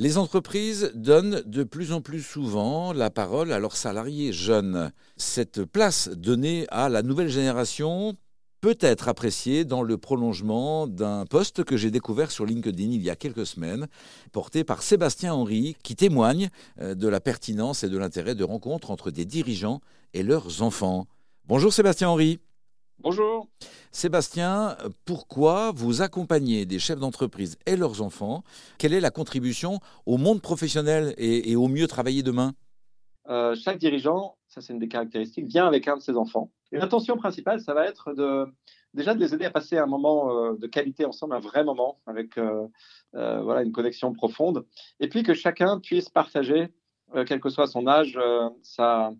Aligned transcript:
Les 0.00 0.16
entreprises 0.16 0.92
donnent 0.94 1.42
de 1.44 1.64
plus 1.64 1.90
en 1.90 2.00
plus 2.00 2.22
souvent 2.22 2.92
la 2.92 3.10
parole 3.10 3.52
à 3.52 3.58
leurs 3.58 3.74
salariés 3.74 4.32
jeunes. 4.32 4.92
Cette 5.16 5.64
place 5.64 6.08
donnée 6.10 6.66
à 6.68 6.88
la 6.88 7.02
nouvelle 7.02 7.28
génération 7.28 8.14
peut 8.60 8.78
être 8.78 9.08
appréciée 9.08 9.64
dans 9.64 9.82
le 9.82 9.98
prolongement 9.98 10.86
d'un 10.86 11.24
poste 11.26 11.64
que 11.64 11.76
j'ai 11.76 11.90
découvert 11.90 12.30
sur 12.30 12.46
LinkedIn 12.46 12.92
il 12.92 13.02
y 13.02 13.10
a 13.10 13.16
quelques 13.16 13.44
semaines, 13.44 13.88
porté 14.30 14.62
par 14.62 14.84
Sébastien 14.84 15.34
Henry, 15.34 15.74
qui 15.82 15.96
témoigne 15.96 16.48
euh, 16.80 16.94
de 16.94 17.08
la 17.08 17.18
pertinence 17.18 17.82
et 17.82 17.88
de 17.88 17.98
l'intérêt 17.98 18.36
de 18.36 18.44
rencontres 18.44 18.92
entre 18.92 19.10
des 19.10 19.24
dirigeants 19.24 19.80
et 20.14 20.22
leurs 20.22 20.62
enfants. 20.62 21.08
Bonjour 21.46 21.72
Sébastien 21.72 22.08
Henry. 22.08 22.38
Bonjour. 23.00 23.46
Sébastien, 23.92 24.76
pourquoi 25.04 25.70
vous 25.70 26.02
accompagnez 26.02 26.66
des 26.66 26.80
chefs 26.80 26.98
d'entreprise 26.98 27.56
et 27.64 27.76
leurs 27.76 28.02
enfants? 28.02 28.42
Quelle 28.76 28.92
est 28.92 29.00
la 29.00 29.12
contribution 29.12 29.78
au 30.04 30.16
monde 30.16 30.42
professionnel 30.42 31.14
et, 31.16 31.54
au 31.54 31.68
mieux 31.68 31.86
travailler 31.86 32.24
demain? 32.24 32.54
Euh, 33.28 33.54
Chaque 33.54 33.78
dirigeant, 33.78 34.36
ça 34.48 34.60
c'est 34.60 34.72
une 34.72 34.80
des 34.80 34.88
caractéristiques, 34.88 35.46
vient 35.46 35.68
avec 35.68 35.86
un 35.86 35.96
de 35.96 36.02
ses 36.02 36.16
enfants. 36.16 36.50
L'intention 36.72 37.16
principale, 37.16 37.60
ça 37.60 37.72
va 37.72 37.86
être 37.86 38.14
de, 38.14 38.46
déjà 38.94 39.14
de 39.14 39.20
les 39.20 39.32
aider 39.32 39.44
à 39.44 39.52
passer 39.52 39.78
un 39.78 39.86
moment 39.86 40.32
euh, 40.32 40.56
de 40.56 40.66
qualité 40.66 41.04
ensemble, 41.04 41.36
un 41.36 41.40
vrai 41.40 41.62
moment, 41.62 42.00
avec 42.04 42.36
euh, 42.36 42.66
voilà, 43.12 43.62
une 43.62 43.72
connexion 43.72 44.12
profonde. 44.12 44.66
Et 44.98 45.08
puis 45.08 45.22
que 45.22 45.34
chacun 45.34 45.78
puisse 45.78 46.08
partager, 46.08 46.74
quel 47.26 47.40
que 47.40 47.48
soit 47.48 47.68
son 47.68 47.86
âge, 47.86 48.18
sa, 48.62 49.14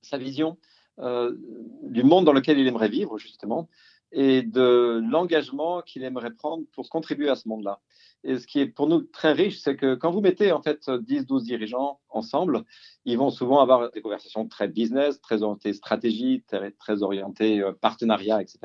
sa 0.00 0.16
vision 0.16 0.56
du 0.98 2.02
monde 2.02 2.24
dans 2.24 2.32
lequel 2.32 2.58
il 2.58 2.66
aimerait 2.66 2.88
vivre, 2.88 3.18
justement, 3.18 3.68
et 4.14 4.42
de 4.42 5.02
l'engagement 5.10 5.82
qu'il 5.82 6.04
aimerait 6.04 6.32
prendre 6.32 6.64
pour 6.72 6.88
contribuer 6.88 7.28
à 7.28 7.34
ce 7.34 7.48
monde-là. 7.48 7.80
Et 8.26 8.38
ce 8.38 8.46
qui 8.46 8.60
est 8.60 8.66
pour 8.66 8.88
nous 8.88 9.02
très 9.02 9.32
riche, 9.32 9.58
c'est 9.58 9.76
que 9.76 9.94
quand 9.94 10.10
vous 10.10 10.22
mettez 10.22 10.50
en 10.50 10.62
fait 10.62 10.88
10-12 10.88 11.42
dirigeants 11.42 12.00
ensemble, 12.08 12.64
ils 13.04 13.18
vont 13.18 13.30
souvent 13.30 13.60
avoir 13.60 13.90
des 13.90 14.00
conversations 14.00 14.48
très 14.48 14.66
business, 14.66 15.20
très 15.20 15.42
orientées 15.42 15.74
stratégie, 15.74 16.42
très, 16.48 17.02
orientées 17.02 17.60
euh, 17.60 17.72
partenariat, 17.72 18.40
etc., 18.40 18.60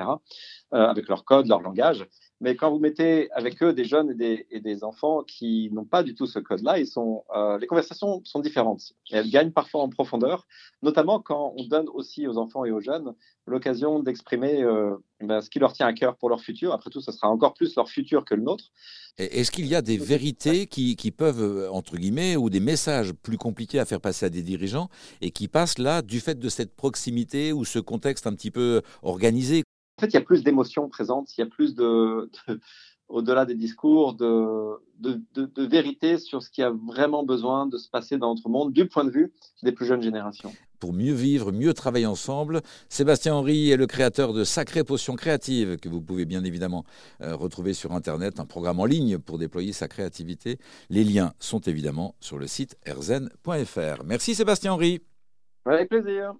euh, 0.73 0.88
avec 0.88 1.09
leur 1.09 1.25
code, 1.25 1.47
leur 1.47 1.61
langage. 1.61 2.08
Mais 2.39 2.55
quand 2.55 2.72
vous 2.72 2.80
mettez 2.80 3.30
avec 3.31 3.61
eux 3.61 3.73
des 3.73 3.83
jeunes 3.83 4.16
et 4.22 4.59
des, 4.61 4.83
enfants 4.86 5.23
qui 5.23 5.70
n'ont 5.73 5.83
pas 5.83 6.03
du 6.03 6.16
tout 6.16 6.25
ce 6.25 6.39
code-là, 6.39 6.77
euh, 6.77 7.58
les 7.58 7.67
conversations 7.67 8.22
sont 8.23 8.39
différentes. 8.39 8.94
elles 9.11 9.30
gagnent 9.30 9.52
parfois 9.52 9.81
en 9.81 9.89
profondeur, 9.89 10.47
notamment 10.81 11.20
quand 11.20 11.53
on 11.58 11.66
donne 11.66 11.89
aussi 11.89 12.27
aux 12.27 12.38
enfants 12.38 12.64
et 12.64 12.72
aux 12.72 12.80
jeunes 12.80 13.14
l'occasion 13.45 14.00
d'exprimer 14.00 14.64
ben, 15.22 15.42
ce 15.42 15.50
qui 15.50 15.59
leur 15.59 15.73
tient 15.73 15.88
à 15.88 15.94
cœur 15.94 16.16
pour 16.16 16.30
leur 16.30 16.42
futur. 16.42 16.73
Après 16.73 16.89
tout, 16.89 17.02
ce 17.02 17.12
sera 17.12 17.30
encore 17.30 17.53
plus 17.53 17.75
leur 17.75 17.89
futur 17.89 18.25
que 18.25 18.36
le 18.36 18.42
nôtre. 18.42 18.66
Est-ce 19.17 19.52
qu'il 19.52 19.66
y 19.66 19.76
a 19.76 19.81
des 19.81 19.98
vérités 19.98 20.67
qui, 20.67 20.95
qui, 20.95 21.11
peuvent, 21.11 21.42
euh, 21.42 21.70
entre 21.72 21.98
guillemets, 21.98 22.38
ou 22.38 22.50
des 22.50 22.61
messages 22.61 23.11
plus 23.11 23.38
compliqués 23.38 23.80
à 23.80 23.86
faire 23.86 24.00
passer 24.00 24.26
à 24.26 24.30
des 24.30 24.44
dirigeants 24.44 24.89
et 25.22 25.31
qui 25.31 25.48
passent 25.48 25.78
là 25.78 26.02
du 26.02 26.20
fait 26.20 26.39
de 26.39 26.50
cette 26.50 26.76
proximité 26.76 27.52
ou 27.52 27.66
ce 27.66 27.80
contexte 27.80 28.28
un 28.28 28.34
petit 28.34 28.52
peu 28.52 28.81
organisé? 29.02 29.64
En 29.98 30.02
fait, 30.02 30.08
il 30.08 30.14
y 30.14 30.17
a 30.17 30.22
plus 30.22 30.44
d'émotions 30.44 30.88
présentes, 30.88 31.38
il 31.38 31.42
y 31.42 31.44
a 31.44 31.48
plus 31.48 31.76
de, 31.76 32.31
au-delà 33.09 33.45
des 33.45 33.56
discours, 33.56 34.14
de, 34.14 34.80
de, 35.00 35.66
vérité 35.66 36.17
sur 36.17 36.42
ce 36.42 36.50
qui 36.50 36.61
a 36.61 36.70
vraiment 36.70 37.23
besoin 37.23 37.66
de 37.66 37.78
se 37.78 37.89
passer 37.89 38.17
dans 38.17 38.33
notre 38.33 38.48
monde 38.48 38.72
du 38.72 38.88
point 38.88 39.04
de 39.04 39.09
vue 39.09 39.33
des 39.64 39.72
plus 39.72 39.86
jeunes 39.86 40.02
générations. 40.02 40.54
Pour 40.80 40.94
mieux 40.94 41.13
vivre, 41.13 41.52
mieux 41.52 41.73
travailler 41.73 42.05
ensemble, 42.05 42.61
Sébastien 42.88 43.35
Henry 43.35 43.72
est 43.72 43.77
le 43.77 43.85
créateur 43.85 44.31
de 44.31 44.44
Sacrées 44.44 44.83
Potions 44.83 45.16
Créatives, 45.16 45.77
que 45.77 45.89
vous 45.89 46.02
pouvez 46.02 46.25
bien 46.25 46.44
évidemment 46.44 46.86
euh, 47.21 47.36
retrouver 47.36 47.73
sur 47.73 47.91
Internet, 47.91 48.39
un 48.39 48.45
programme 48.45 48.80
en 48.80 48.86
ligne 48.86 49.17
pour 49.17 49.38
déployer 49.38 49.73
sa 49.73 49.88
créativité. 49.88 50.58
Les 50.89 51.03
liens 51.03 51.33
sont 51.39 51.59
évidemment 51.59 52.16
sur 52.19 52.38
le 52.38 52.47
site 52.47 52.77
erzen.fr. 52.86 54.03
Merci 54.05 54.36
Sébastien 54.36 54.73
Henry. 54.73 55.02
Avec 55.66 55.89
plaisir. 55.89 56.33